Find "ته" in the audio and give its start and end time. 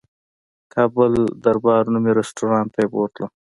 2.73-2.79